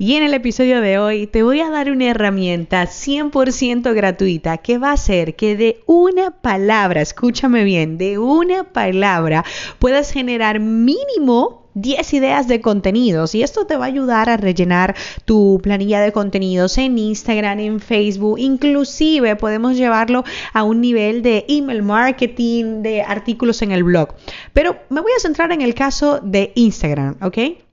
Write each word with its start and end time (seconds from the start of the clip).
Y 0.00 0.14
en 0.14 0.22
el 0.22 0.32
episodio 0.32 0.80
de 0.80 1.00
hoy 1.00 1.26
te 1.26 1.42
voy 1.42 1.60
a 1.60 1.70
dar 1.70 1.90
una 1.90 2.04
herramienta 2.04 2.84
100% 2.84 3.92
gratuita 3.94 4.58
que 4.58 4.78
va 4.78 4.90
a 4.90 4.92
hacer 4.92 5.34
que 5.34 5.56
de 5.56 5.80
una 5.86 6.30
palabra, 6.30 7.00
escúchame 7.00 7.64
bien, 7.64 7.98
de 7.98 8.16
una 8.16 8.62
palabra 8.62 9.44
puedas 9.80 10.12
generar 10.12 10.60
mínimo 10.60 11.66
10 11.74 12.14
ideas 12.14 12.46
de 12.46 12.60
contenidos 12.60 13.34
y 13.34 13.42
esto 13.42 13.66
te 13.66 13.76
va 13.76 13.86
a 13.86 13.88
ayudar 13.88 14.30
a 14.30 14.36
rellenar 14.36 14.94
tu 15.24 15.58
planilla 15.64 16.00
de 16.00 16.12
contenidos 16.12 16.78
en 16.78 16.96
Instagram, 16.96 17.58
en 17.58 17.80
Facebook, 17.80 18.38
inclusive 18.38 19.34
podemos 19.34 19.76
llevarlo 19.76 20.22
a 20.52 20.62
un 20.62 20.80
nivel 20.80 21.22
de 21.22 21.44
email 21.48 21.82
marketing, 21.82 22.82
de 22.82 23.02
artículos 23.02 23.62
en 23.62 23.72
el 23.72 23.82
blog. 23.82 24.14
Pero 24.52 24.76
me 24.90 25.00
voy 25.00 25.10
a 25.16 25.20
centrar 25.20 25.50
en 25.50 25.60
el 25.60 25.74
caso 25.74 26.20
de 26.22 26.52
Instagram, 26.54 27.16
¿ok? 27.20 27.67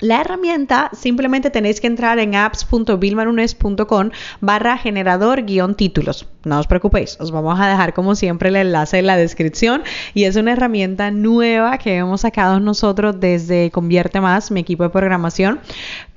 La 0.00 0.20
herramienta 0.20 0.90
simplemente 0.92 1.50
tenéis 1.50 1.80
que 1.80 1.88
entrar 1.88 2.20
en 2.20 2.36
apps.vilmanunes.com 2.36 4.10
barra 4.40 4.78
generador 4.78 5.42
guion 5.42 5.74
títulos. 5.74 6.28
No 6.44 6.60
os 6.60 6.68
preocupéis, 6.68 7.16
os 7.18 7.32
vamos 7.32 7.58
a 7.58 7.66
dejar 7.66 7.94
como 7.94 8.14
siempre 8.14 8.50
el 8.50 8.56
enlace 8.56 9.00
en 9.00 9.06
la 9.06 9.16
descripción 9.16 9.82
y 10.14 10.24
es 10.24 10.36
una 10.36 10.52
herramienta 10.52 11.10
nueva 11.10 11.78
que 11.78 11.96
hemos 11.96 12.20
sacado 12.20 12.60
nosotros 12.60 13.18
desde 13.18 13.72
Convierte 13.72 14.20
Más, 14.20 14.52
mi 14.52 14.60
equipo 14.60 14.84
de 14.84 14.90
programación. 14.90 15.58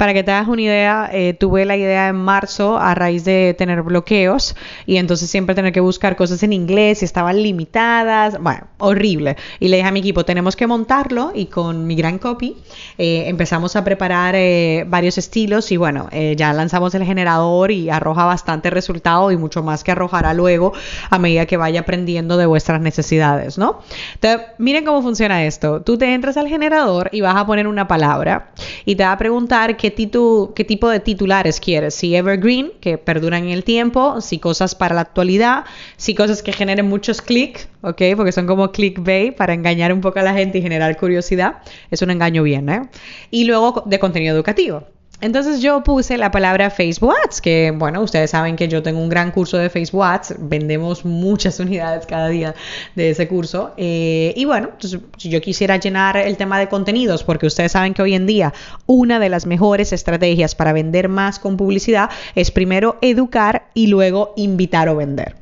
Para 0.01 0.15
que 0.15 0.23
te 0.23 0.31
hagas 0.31 0.47
una 0.47 0.63
idea, 0.63 1.11
eh, 1.13 1.35
tuve 1.35 1.63
la 1.63 1.77
idea 1.77 2.07
en 2.07 2.15
marzo 2.15 2.75
a 2.79 2.95
raíz 2.95 3.23
de 3.23 3.53
tener 3.55 3.83
bloqueos 3.83 4.55
y 4.87 4.97
entonces 4.97 5.29
siempre 5.29 5.53
tener 5.53 5.71
que 5.71 5.79
buscar 5.79 6.15
cosas 6.15 6.41
en 6.41 6.53
inglés 6.53 7.03
y 7.03 7.05
estaban 7.05 7.43
limitadas, 7.43 8.41
bueno, 8.41 8.65
horrible. 8.79 9.37
Y 9.59 9.67
le 9.67 9.77
dije 9.77 9.87
a 9.87 9.91
mi 9.91 9.99
equipo, 9.99 10.25
tenemos 10.25 10.55
que 10.55 10.65
montarlo 10.65 11.31
y 11.35 11.45
con 11.45 11.85
mi 11.85 11.93
gran 11.95 12.17
copy 12.17 12.57
eh, 12.97 13.25
empezamos 13.27 13.75
a 13.75 13.83
preparar 13.83 14.33
eh, 14.35 14.85
varios 14.87 15.19
estilos 15.19 15.71
y 15.71 15.77
bueno, 15.77 16.09
ya 16.35 16.51
lanzamos 16.51 16.95
el 16.95 17.03
generador 17.03 17.69
y 17.69 17.91
arroja 17.91 18.25
bastante 18.25 18.71
resultado 18.71 19.31
y 19.31 19.37
mucho 19.37 19.61
más 19.61 19.83
que 19.83 19.91
arrojará 19.91 20.33
luego 20.33 20.73
a 21.11 21.19
medida 21.19 21.45
que 21.45 21.57
vaya 21.57 21.81
aprendiendo 21.81 22.37
de 22.37 22.47
vuestras 22.47 22.81
necesidades, 22.81 23.59
¿no? 23.59 23.81
Entonces, 24.15 24.47
miren 24.57 24.83
cómo 24.83 25.03
funciona 25.03 25.45
esto. 25.45 25.83
Tú 25.83 25.99
te 25.99 26.11
entras 26.11 26.37
al 26.37 26.47
generador 26.47 27.09
y 27.11 27.21
vas 27.21 27.35
a 27.35 27.45
poner 27.45 27.67
una 27.67 27.87
palabra 27.87 28.49
y 28.83 28.95
te 28.95 29.03
va 29.03 29.11
a 29.11 29.17
preguntar 29.19 29.77
qué, 29.77 29.90
qué 29.93 30.65
tipo 30.65 30.89
de 30.89 30.99
titulares 30.99 31.59
quieres, 31.59 31.95
si 31.95 32.15
evergreen, 32.15 32.71
que 32.81 32.97
perduran 32.97 33.43
en 33.43 33.49
el 33.49 33.63
tiempo, 33.63 34.21
si 34.21 34.39
cosas 34.39 34.75
para 34.75 34.95
la 34.95 35.01
actualidad, 35.01 35.65
si 35.97 36.15
cosas 36.15 36.41
que 36.43 36.53
generen 36.53 36.87
muchos 36.87 37.21
clics. 37.21 37.67
Porque 37.81 38.31
son 38.31 38.47
como 38.47 38.71
clickbait 38.71 39.35
para 39.35 39.53
engañar 39.53 39.91
un 39.91 40.01
poco 40.01 40.19
a 40.19 40.23
la 40.23 40.33
gente 40.33 40.59
y 40.59 40.61
generar 40.61 40.97
curiosidad. 40.97 41.63
Es 41.89 42.01
un 42.01 42.11
engaño 42.11 42.43
bien, 42.43 42.69
¿eh? 42.69 42.89
Y 43.31 43.45
luego 43.45 43.83
de 43.85 43.99
contenido 43.99 44.35
educativo. 44.35 44.83
Entonces 45.21 45.61
yo 45.61 45.83
puse 45.83 46.17
la 46.17 46.31
palabra 46.31 46.71
Facebook 46.71 47.13
Ads, 47.25 47.41
que 47.41 47.71
bueno, 47.75 48.01
ustedes 48.01 48.31
saben 48.31 48.55
que 48.55 48.67
yo 48.67 48.81
tengo 48.81 48.99
un 48.99 49.09
gran 49.09 49.31
curso 49.31 49.57
de 49.57 49.69
Facebook 49.69 50.03
Ads, 50.03 50.35
vendemos 50.39 51.05
muchas 51.05 51.59
unidades 51.61 52.05
cada 52.07 52.27
día 52.27 52.55
de 52.95 53.11
ese 53.11 53.27
curso. 53.27 53.71
Eh, 53.77 54.33
y 54.35 54.45
bueno, 54.45 54.69
si 54.79 55.29
yo 55.29 55.39
quisiera 55.39 55.77
llenar 55.77 56.17
el 56.17 56.37
tema 56.37 56.59
de 56.59 56.67
contenidos, 56.67 57.23
porque 57.23 57.45
ustedes 57.45 57.71
saben 57.71 57.93
que 57.93 58.01
hoy 58.01 58.15
en 58.15 58.25
día 58.25 58.53
una 58.87 59.19
de 59.19 59.29
las 59.29 59.45
mejores 59.45 59.93
estrategias 59.93 60.55
para 60.55 60.73
vender 60.73 61.07
más 61.07 61.37
con 61.39 61.55
publicidad 61.55 62.09
es 62.35 62.49
primero 62.49 62.97
educar 63.01 63.67
y 63.73 63.87
luego 63.87 64.33
invitar 64.35 64.89
o 64.89 64.95
vender. 64.95 65.40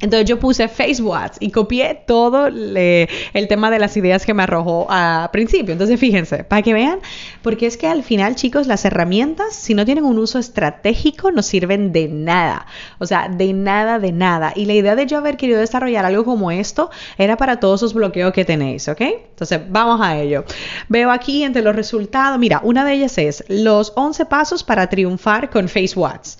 Entonces 0.00 0.28
yo 0.28 0.38
puse 0.38 0.68
Facebook 0.68 1.16
Ads 1.16 1.38
y 1.40 1.50
copié 1.50 2.02
todo 2.06 2.48
el 2.48 3.48
tema 3.48 3.70
de 3.70 3.78
las 3.78 3.96
ideas 3.96 4.26
que 4.26 4.34
me 4.34 4.42
arrojó 4.42 4.86
a 4.90 5.30
principio. 5.32 5.72
Entonces 5.72 5.98
fíjense, 5.98 6.44
para 6.44 6.62
que 6.62 6.74
vean, 6.74 6.98
porque 7.42 7.66
es 7.66 7.76
que 7.76 7.86
al 7.86 8.02
final, 8.02 8.34
chicos, 8.34 8.66
las 8.66 8.84
herramientas, 8.84 9.54
si 9.54 9.74
no 9.74 9.84
tienen 9.84 10.04
un 10.04 10.18
uso 10.18 10.38
estratégico, 10.38 11.30
no 11.32 11.42
sirven 11.42 11.92
de 11.92 12.08
nada. 12.08 12.66
O 12.98 13.06
sea, 13.06 13.28
de 13.28 13.52
nada, 13.52 13.98
de 13.98 14.12
nada. 14.12 14.52
Y 14.54 14.66
la 14.66 14.74
idea 14.74 14.96
de 14.96 15.06
yo 15.06 15.16
haber 15.16 15.36
querido 15.36 15.60
desarrollar 15.60 16.04
algo 16.04 16.24
como 16.24 16.50
esto 16.50 16.90
era 17.16 17.36
para 17.36 17.58
todos 17.58 17.80
esos 17.80 17.94
bloqueos 17.94 18.32
que 18.32 18.44
tenéis, 18.44 18.88
¿ok? 18.88 19.00
Entonces, 19.00 19.60
vamos 19.68 20.00
a 20.02 20.18
ello. 20.18 20.44
Veo 20.88 21.10
aquí 21.10 21.42
entre 21.42 21.62
los 21.62 21.74
resultados, 21.74 22.38
mira, 22.38 22.60
una 22.62 22.84
de 22.84 22.92
ellas 22.92 23.16
es 23.16 23.44
los 23.48 23.92
11 23.96 24.26
pasos 24.26 24.62
para 24.62 24.88
triunfar 24.88 25.48
con 25.48 25.68
Facebook 25.68 26.06
Ads. 26.06 26.38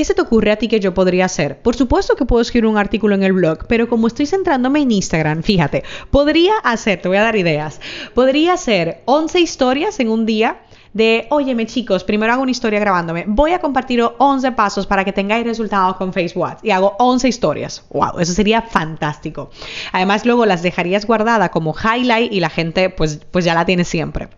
¿Qué 0.00 0.06
se 0.06 0.14
te 0.14 0.22
ocurre 0.22 0.50
a 0.50 0.56
ti 0.56 0.66
que 0.66 0.80
yo 0.80 0.94
podría 0.94 1.26
hacer? 1.26 1.58
Por 1.60 1.76
supuesto 1.76 2.16
que 2.16 2.24
puedo 2.24 2.40
escribir 2.40 2.64
un 2.64 2.78
artículo 2.78 3.14
en 3.14 3.22
el 3.22 3.34
blog, 3.34 3.66
pero 3.66 3.86
como 3.86 4.06
estoy 4.06 4.24
centrándome 4.24 4.80
en 4.80 4.92
Instagram, 4.92 5.42
fíjate, 5.42 5.84
podría 6.10 6.54
hacer, 6.64 7.02
te 7.02 7.08
voy 7.08 7.18
a 7.18 7.22
dar 7.22 7.36
ideas, 7.36 7.82
podría 8.14 8.54
hacer 8.54 9.02
11 9.04 9.40
historias 9.40 10.00
en 10.00 10.08
un 10.08 10.24
día 10.24 10.62
de, 10.92 11.26
óyeme 11.30 11.66
chicos, 11.66 12.04
primero 12.04 12.32
hago 12.32 12.42
una 12.42 12.50
historia 12.50 12.80
grabándome, 12.80 13.24
voy 13.26 13.52
a 13.52 13.60
compartir 13.60 14.02
11 14.18 14.52
pasos 14.52 14.86
para 14.86 15.04
que 15.04 15.12
tengáis 15.12 15.46
resultados 15.46 15.96
con 15.96 16.12
Facebook 16.12 16.30
y 16.62 16.70
hago 16.70 16.96
11 16.98 17.28
historias. 17.28 17.84
Wow, 17.90 18.18
eso 18.18 18.32
sería 18.32 18.62
fantástico. 18.62 19.50
Además 19.92 20.24
luego 20.24 20.46
las 20.46 20.62
dejarías 20.62 21.06
guardada 21.06 21.50
como 21.50 21.74
highlight 21.74 22.32
y 22.32 22.40
la 22.40 22.50
gente 22.50 22.90
pues, 22.90 23.20
pues 23.30 23.44
ya 23.44 23.54
la 23.54 23.64
tiene 23.64 23.84
siempre. 23.84 24.28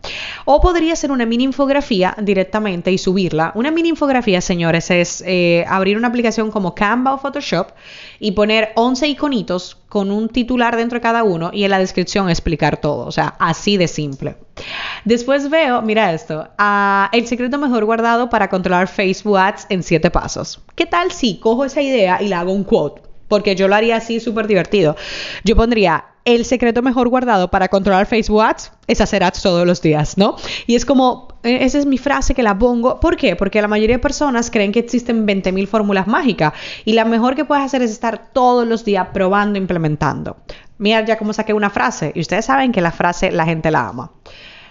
O 0.45 0.61
podría 0.61 0.97
ser 0.97 1.11
una 1.11 1.27
mini 1.27 1.45
infografía 1.45 2.15
directamente 2.21 2.91
y 2.93 2.99
subirla. 2.99 3.53
Una 3.55 3.71
mini 3.71 3.91
infografía, 3.91 4.41
señores, 4.41 4.91
es 4.91 5.23
eh, 5.27 5.65
abrir 5.69 5.97
una 5.97 6.09
aplicación 6.09 6.51
como 6.51 6.75
Canva 6.75 7.15
o 7.15 7.19
Photoshop 7.19 7.69
y 8.19 8.33
poner 8.33 8.73
11 8.75 9.09
iconitos 9.09 9.79
con 9.89 10.11
un 10.11 10.29
titular 10.29 10.77
dentro 10.77 10.97
de 10.97 11.03
cada 11.03 11.23
uno 11.23 11.51
y 11.53 11.65
en 11.65 11.71
la 11.71 11.79
descripción 11.79 12.31
explicar 12.31 12.79
todo. 12.79 13.07
O 13.07 13.12
sea, 13.12 13.37
así 13.39 13.77
de 13.77 13.89
simple. 13.89 14.37
Después 15.05 15.51
veo, 15.51 15.83
mira 15.83 16.13
esto, 16.13 16.49
el 17.13 17.27
secreto 17.27 17.59
mejor 17.59 17.85
guardado 17.85 18.31
para 18.31 18.49
controlar 18.49 18.87
Facebook 18.87 19.39
Ads 19.39 19.67
en 19.69 19.83
7 19.83 20.11
pasos. 20.11 20.61
¿Qué 20.75 20.87
tal 20.87 21.11
si 21.11 21.39
cojo 21.39 21.65
esa 21.65 21.83
idea 21.83 22.23
y 22.23 22.29
la 22.29 22.41
hago 22.41 22.53
un 22.53 22.65
quote? 22.65 23.03
Porque 23.27 23.57
yo 23.57 23.67
lo 23.67 23.75
haría 23.75 23.97
así 23.97 24.21
súper 24.21 24.47
divertido. 24.47 24.95
Yo 25.45 25.57
pondría 25.57 26.05
el 26.25 26.45
secreto 26.45 26.83
mejor 26.83 27.09
guardado 27.09 27.51
para 27.51 27.69
controlar 27.69 28.07
Facebook 28.07 28.43
Ads 28.43 28.73
es 28.87 29.01
hacer 29.01 29.25
ads 29.25 29.43
todos 29.43 29.67
los 29.67 29.83
días, 29.83 30.17
¿no? 30.17 30.37
Y 30.67 30.77
es 30.77 30.85
como, 30.85 31.29
eh, 31.43 31.59
esa 31.62 31.79
es 31.79 31.87
mi 31.87 31.99
frase 31.99 32.35
que 32.35 32.43
la 32.43 32.57
pongo. 32.57 33.01
¿Por 33.01 33.17
qué? 33.17 33.35
Porque 33.35 33.61
la 33.61 33.69
mayoría 33.69 33.97
de 33.97 34.03
personas 34.03 34.51
creen 34.51 34.71
que 34.71 34.79
existen 34.79 35.27
20.000 35.27 35.67
fórmulas 35.67 36.07
mágicas 36.07 36.53
y 36.85 36.93
la 36.93 37.05
mejor 37.05 37.35
que 37.35 37.45
puedes 37.45 37.65
hacer 37.65 37.83
es 37.83 37.91
estar 37.91 38.33
todos 38.33 38.67
los 38.67 38.85
días 38.85 39.09
probando, 39.12 39.59
implementando. 39.59 40.37
Mira 40.79 41.05
ya 41.05 41.19
cómo 41.19 41.33
saqué 41.33 41.53
una 41.53 41.71
frase 41.71 42.12
y 42.15 42.21
ustedes 42.21 42.45
saben 42.45 42.73
que 42.73 42.81
la 42.81 42.93
frase 42.93 43.33
la 43.33 43.45
gente 43.45 43.71
la 43.71 43.89
ama. 43.89 44.12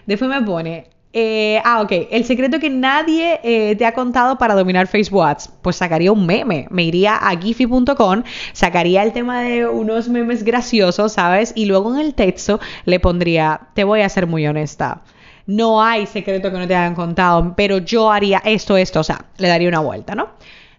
Después 0.06 0.30
me 0.30 0.42
pone, 0.42 0.88
eh, 1.14 1.62
ah, 1.66 1.82
ok. 1.82 1.92
El 2.10 2.24
secreto 2.26 2.60
que 2.60 2.70
nadie 2.70 3.40
eh, 3.44 3.76
te 3.76 3.86
ha 3.86 3.94
contado 3.94 4.38
para 4.38 4.56
dominar 4.56 4.88
Facebook 4.88 5.24
Ads. 5.24 5.50
Pues 5.62 5.76
sacaría 5.76 6.12
un 6.12 6.26
meme. 6.26 6.68
Me 6.70 6.84
iría 6.84 7.16
a 7.16 7.38
giphy.com, 7.38 8.24
sacaría 8.54 9.04
el 9.04 9.12
tema 9.12 9.42
de 9.42 9.68
unos 9.68 10.08
memes 10.08 10.44
graciosos, 10.44 11.14
¿sabes? 11.14 11.52
Y 11.56 11.66
luego 11.66 11.94
en 11.94 12.00
el 12.00 12.14
texto 12.14 12.60
le 12.86 13.00
pondría, 13.00 13.70
te 13.74 13.84
voy 13.84 14.02
a 14.02 14.10
ser 14.10 14.28
muy 14.28 14.48
honesta. 14.48 15.02
No 15.48 15.84
hay 15.84 16.06
secreto 16.06 16.52
que 16.52 16.58
no 16.58 16.68
te 16.68 16.76
hayan 16.76 16.96
contado, 16.96 17.56
pero 17.58 17.80
yo 17.80 18.12
haría 18.12 18.42
esto, 18.46 18.78
esto, 18.78 19.00
o 19.02 19.04
sea, 19.04 19.26
le 19.38 19.48
daría 19.48 19.68
una 19.68 19.80
vuelta, 19.80 20.16
¿no? 20.16 20.30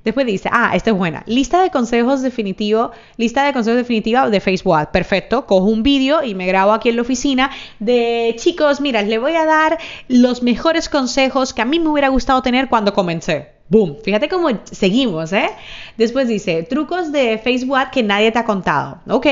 Después 0.04 0.26
dice, 0.26 0.48
ah, 0.52 0.72
esta 0.74 0.90
es 0.90 0.96
buena. 0.96 1.22
Lista 1.26 1.62
de 1.62 1.70
consejos 1.70 2.22
definitivo, 2.22 2.90
lista 3.16 3.44
de 3.44 3.52
consejos 3.52 3.78
definitiva 3.78 4.28
de 4.28 4.40
Facebook. 4.40 4.88
Perfecto. 4.92 5.46
Cojo 5.46 5.66
un 5.66 5.82
vídeo 5.82 6.22
y 6.22 6.34
me 6.34 6.46
grabo 6.46 6.72
aquí 6.72 6.88
en 6.88 6.96
la 6.96 7.02
oficina 7.02 7.50
de 7.78 8.34
chicos, 8.38 8.80
mira, 8.80 9.02
le 9.02 9.18
voy 9.18 9.34
a 9.36 9.44
dar 9.44 9.78
los 10.08 10.42
mejores 10.42 10.88
consejos 10.88 11.54
que 11.54 11.62
a 11.62 11.64
mí 11.64 11.78
me 11.78 11.88
hubiera 11.88 12.08
gustado 12.08 12.42
tener 12.42 12.68
cuando 12.68 12.92
comencé. 12.94 13.51
Boom. 13.72 13.96
Fíjate 14.04 14.28
cómo 14.28 14.50
seguimos, 14.64 15.32
¿eh? 15.32 15.48
Después 15.96 16.28
dice, 16.28 16.62
trucos 16.62 17.10
de 17.10 17.38
Facebook 17.38 17.78
que 17.90 18.02
nadie 18.02 18.30
te 18.30 18.38
ha 18.38 18.44
contado. 18.44 18.98
Ok, 19.08 19.26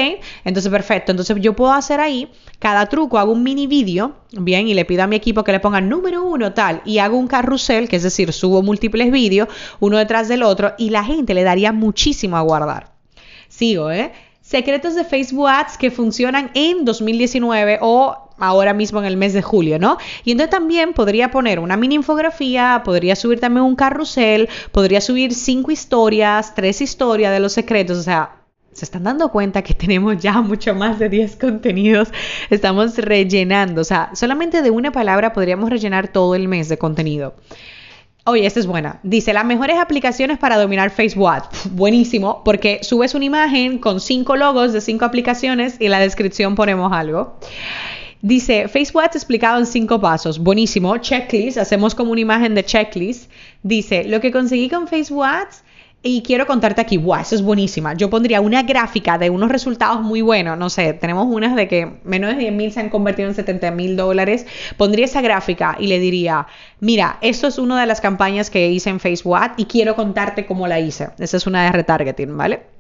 entonces 0.47 0.73
perfecto. 0.73 1.13
Entonces 1.13 1.37
yo 1.43 1.55
puedo 1.55 1.75
hacer 1.75 2.01
ahí, 2.01 2.27
cada 2.59 2.87
truco 2.87 3.19
hago 3.19 3.33
un 3.33 3.43
mini 3.43 3.67
vídeo, 3.67 4.15
bien, 4.33 4.67
y 4.67 4.73
le 4.73 4.87
pido 4.87 5.03
a 5.03 5.07
mi 5.07 5.17
equipo 5.17 5.45
que 5.45 5.53
le 5.53 5.61
ponga 5.61 5.83
número 5.83 6.25
uno, 6.25 6.55
tal, 6.55 6.81
y 6.87 7.01
hago 7.01 7.19
un 7.19 7.27
carrusel, 7.27 7.87
que 7.91 7.97
es 7.97 8.03
decir, 8.03 8.33
subo 8.33 8.63
múltiples 8.63 9.13
vídeos, 9.13 9.49
uno 9.79 9.99
detrás 9.99 10.27
del 10.29 10.43
otro, 10.43 10.73
y 10.79 10.89
la 10.89 11.05
gente 11.05 11.35
le 11.35 11.43
daría 11.43 11.73
muchísimo 11.73 12.39
a 12.39 12.41
guardar. 12.41 12.93
Sigo, 13.49 13.91
¿eh? 13.91 14.11
Secretos 14.51 14.97
de 14.97 15.05
Facebook 15.05 15.49
Ads 15.49 15.79
que 15.79 15.93
funcionan 15.93 16.51
en 16.55 16.85
2019 16.85 17.79
o 17.83 18.17
ahora 18.37 18.75
mismo 18.75 18.99
en 18.99 19.05
el 19.05 19.17
mes 19.17 19.33
de 19.33 19.43
julio, 19.43 19.79
¿no? 19.79 19.97
Y 20.25 20.33
entonces 20.33 20.51
también 20.51 20.93
podría 20.93 21.31
poner 21.31 21.61
una 21.61 21.77
mini 21.77 21.95
infografía, 21.95 22.83
podría 22.85 23.15
subir 23.15 23.39
también 23.39 23.65
un 23.65 23.77
carrusel, 23.77 24.49
podría 24.73 25.01
subir 25.01 25.35
cinco 25.35 25.71
historias, 25.71 26.53
tres 26.57 26.81
historias 26.81 27.33
de 27.33 27.39
los 27.39 27.53
secretos, 27.53 27.97
o 27.99 28.03
sea, 28.03 28.41
se 28.73 28.87
están 28.87 29.05
dando 29.05 29.31
cuenta 29.31 29.63
que 29.63 29.75
tenemos 29.85 30.21
ya 30.21 30.41
mucho 30.41 30.75
más 30.75 30.99
de 30.99 31.09
10 31.09 31.37
contenidos. 31.37 32.09
Estamos 32.51 32.99
rellenando, 32.99 33.83
o 33.83 33.85
sea, 33.85 34.11
solamente 34.15 34.63
de 34.63 34.71
una 34.73 34.91
palabra 34.91 35.33
podríamos 35.33 35.71
rellenar 35.71 36.09
todo 36.09 36.35
el 36.35 36.49
mes 36.49 36.69
de 36.69 36.77
contenido. 36.77 37.35
Oye, 38.25 38.45
esta 38.45 38.61
es 38.61 38.67
buena. 38.67 39.01
Dice, 39.03 39.33
las 39.33 39.45
mejores 39.45 39.79
aplicaciones 39.79 40.39
para 40.39 40.59
dominar 40.59 40.91
Facebook. 40.91 41.43
Buenísimo, 41.71 42.43
porque 42.45 42.81
subes 42.83 43.15
una 43.15 43.25
imagen 43.25 43.79
con 43.79 44.01
cinco 44.01 44.37
logos 44.37 44.73
de 44.73 44.81
cinco 44.81 45.07
aplicaciones 45.07 45.77
y 45.81 45.87
en 45.87 45.93
la 45.93 46.01
descripción 46.01 46.55
ponemos 46.55 46.93
algo. 46.93 47.39
Dice, 48.23 48.69
Facebook 48.69 49.05
explicado 49.05 49.59
en 49.59 49.67
cinco 49.67 49.99
pasos. 49.99 50.39
Buenísimo. 50.39 50.99
Checklist. 50.99 51.57
Hacemos 51.57 51.95
como 51.95 52.13
una 52.13 52.21
imagen 52.21 52.55
de 52.55 52.63
checklist. 52.63 53.31
Dice, 53.63 54.05
lo 54.05 54.21
que 54.21 54.31
conseguí 54.31 54.69
con 54.69 54.87
Facebook 54.89 55.25
y 56.03 56.23
quiero 56.23 56.47
contarte 56.47 56.81
aquí, 56.81 56.97
wow, 56.97 57.17
eso 57.21 57.35
es 57.35 57.43
buenísima. 57.43 57.93
Yo 57.95 58.09
pondría 58.09 58.41
una 58.41 58.63
gráfica 58.63 59.19
de 59.19 59.29
unos 59.29 59.51
resultados 59.51 60.01
muy 60.01 60.23
buenos. 60.23 60.57
No 60.57 60.71
sé, 60.71 60.95
tenemos 60.95 61.27
unas 61.27 61.55
de 61.55 61.69
que 61.69 62.01
menos 62.05 62.31
de 62.31 62.37
10 62.37 62.53
mil 62.53 62.73
se 62.73 62.81
han 62.81 62.89
convertido 62.89 63.29
en 63.29 63.35
70 63.35 63.71
mil 63.73 63.97
dólares. 63.97 64.47
Pondría 64.79 65.05
esa 65.05 65.21
gráfica 65.21 65.77
y 65.79 65.89
le 65.89 65.99
diría, 65.99 66.47
mira, 66.81 67.19
esto 67.21 67.49
es 67.49 67.59
una 67.59 67.79
de 67.81 67.87
las 67.87 68.01
campañas 68.01 68.49
que 68.49 68.69
hice 68.71 68.89
en 68.89 68.99
Facebook 68.99 69.37
y 69.59 69.67
quiero 69.67 69.95
contarte 69.95 70.47
cómo 70.47 70.67
la 70.67 70.81
hice. 70.81 71.09
Esa 71.19 71.37
es 71.37 71.47
una 71.47 71.65
de 71.65 71.73
retargeting, 71.73 72.35
¿vale? 72.37 72.80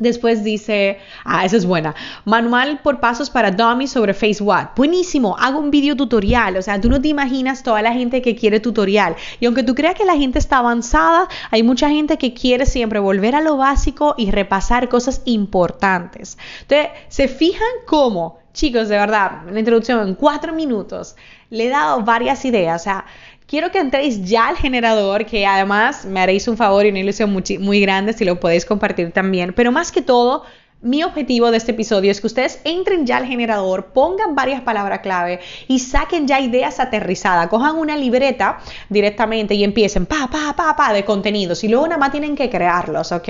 Después 0.00 0.42
dice, 0.42 0.98
ah, 1.24 1.44
esa 1.44 1.58
es 1.58 1.66
buena. 1.66 1.94
Manual 2.24 2.80
por 2.82 3.00
pasos 3.00 3.28
para 3.28 3.50
dummies 3.50 3.92
sobre 3.92 4.14
Facebook. 4.14 4.70
Buenísimo, 4.74 5.36
hago 5.38 5.60
un 5.60 5.70
video 5.70 5.94
tutorial. 5.94 6.56
O 6.56 6.62
sea, 6.62 6.80
tú 6.80 6.88
no 6.88 7.00
te 7.00 7.08
imaginas 7.08 7.62
toda 7.62 7.82
la 7.82 7.92
gente 7.92 8.22
que 8.22 8.34
quiere 8.34 8.60
tutorial. 8.60 9.14
Y 9.40 9.46
aunque 9.46 9.62
tú 9.62 9.74
creas 9.74 9.94
que 9.94 10.06
la 10.06 10.16
gente 10.16 10.38
está 10.38 10.56
avanzada, 10.58 11.28
hay 11.50 11.62
mucha 11.62 11.90
gente 11.90 12.16
que 12.16 12.32
quiere 12.32 12.64
siempre 12.64 12.98
volver 12.98 13.34
a 13.34 13.42
lo 13.42 13.58
básico 13.58 14.14
y 14.16 14.30
repasar 14.30 14.88
cosas 14.88 15.20
importantes. 15.26 16.38
Entonces, 16.62 16.88
¿se 17.08 17.28
fijan 17.28 17.68
cómo? 17.86 18.40
Chicos, 18.54 18.88
de 18.88 18.96
verdad, 18.96 19.42
la 19.48 19.58
introducción 19.58 20.08
en 20.08 20.14
cuatro 20.14 20.52
minutos 20.52 21.14
le 21.50 21.66
he 21.66 21.68
dado 21.68 22.02
varias 22.02 22.44
ideas. 22.44 22.80
O 22.80 22.84
sea, 22.84 23.04
quiero 23.50 23.72
que 23.72 23.80
entréis 23.80 24.24
ya 24.24 24.46
al 24.46 24.56
generador, 24.56 25.26
que 25.26 25.44
además 25.44 26.04
me 26.04 26.20
haréis 26.20 26.46
un 26.46 26.56
favor 26.56 26.86
y 26.86 26.90
una 26.90 27.00
ilusión 27.00 27.32
muy, 27.32 27.80
grande 27.80 28.12
si 28.12 28.24
lo 28.24 28.38
podéis 28.38 28.64
compartir 28.64 29.10
también. 29.10 29.52
Pero 29.52 29.72
más 29.72 29.90
que 29.90 30.02
todo, 30.02 30.44
mi 30.82 31.02
objetivo 31.02 31.50
de 31.50 31.58
este 31.58 31.72
episodio 31.72 32.10
es 32.10 32.22
que 32.22 32.26
ustedes 32.26 32.60
entren 32.64 33.04
ya 33.04 33.18
al 33.18 33.26
generador, 33.26 33.86
pongan 33.92 34.34
varias 34.34 34.62
palabras 34.62 35.00
clave 35.00 35.40
y 35.68 35.78
saquen 35.80 36.26
ya 36.26 36.40
ideas 36.40 36.80
aterrizadas. 36.80 37.48
Cojan 37.48 37.76
una 37.76 37.96
libreta 37.96 38.58
directamente 38.88 39.54
y 39.54 39.62
empiecen 39.62 40.06
pa, 40.06 40.28
pa, 40.30 40.54
pa, 40.56 40.76
pa 40.76 40.92
de 40.94 41.04
contenidos 41.04 41.64
y 41.64 41.68
luego 41.68 41.86
nada 41.86 41.98
más 41.98 42.12
tienen 42.12 42.34
que 42.34 42.48
crearlos, 42.48 43.12
¿ok? 43.12 43.28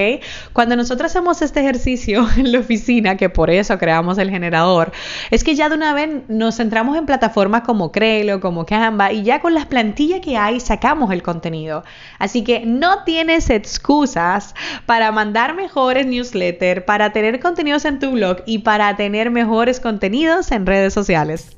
Cuando 0.53 0.77
nosotros 0.77 1.11
hacemos 1.11 1.43
este 1.43 1.61
ejercicio 1.61 2.29
en 2.37 2.53
la 2.53 2.61
oficina, 2.61 3.17
que 3.17 3.29
por 3.29 3.51
eso 3.51 3.79
creamos 3.79 4.19
el 4.19 4.31
generador, 4.31 4.93
es 5.33 5.43
que 5.43 5.57
ya 5.57 5.69
de 5.69 5.75
una 5.75 5.93
vez 5.93 6.29
nos 6.29 6.57
centramos 6.57 6.97
en 6.97 7.07
plataformas 7.07 7.63
como 7.63 7.91
Crelo, 7.91 8.41
como 8.41 8.65
Canva 8.65 9.13
y 9.13 9.25
ya 9.25 9.41
con 9.41 9.55
las 9.55 9.67
plantillas 9.67 10.21
que 10.21 10.37
hay 10.37 10.61
sacamos 10.61 11.11
el 11.11 11.25
contenido. 11.25 11.83
Así 12.21 12.45
que 12.45 12.65
no 12.65 13.03
tienes 13.03 13.51
excusas 13.51 14.55
para 14.87 15.11
mandar 15.11 15.55
mejores 15.55 16.07
newsletters, 16.07 16.85
para 16.85 17.13
contenidos 17.41 17.85
en 17.85 17.99
tu 17.99 18.13
blog 18.13 18.43
y 18.47 18.59
para 18.59 18.97
tener 18.97 19.31
mejores 19.31 19.81
contenidos 19.81 20.51
en 20.53 20.67
redes 20.67 20.95
sociales. 20.95 21.49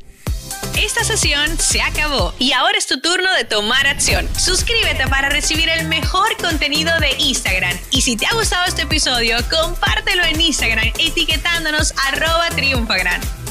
Esta 0.77 1.05
sesión 1.05 1.59
se 1.59 1.81
acabó 1.81 2.35
y 2.39 2.53
ahora 2.53 2.79
es 2.79 2.87
tu 2.87 3.01
turno 3.01 3.33
de 3.35 3.45
tomar 3.45 3.87
acción. 3.87 4.29
Suscríbete 4.39 5.07
para 5.09 5.29
recibir 5.29 5.69
el 5.69 5.87
mejor 5.87 6.37
contenido 6.39 6.91
de 6.99 7.11
Instagram. 7.19 7.77
Y 7.91 8.03
si 8.03 8.17
te 8.17 8.27
ha 8.27 8.35
gustado 8.35 8.65
este 8.67 8.83
episodio, 8.83 9.37
compártelo 9.51 10.25
en 10.25 10.41
Instagram 10.41 10.89
etiquetándonos 10.99 11.95
arroba 12.09 12.49
triunfagran. 12.51 13.42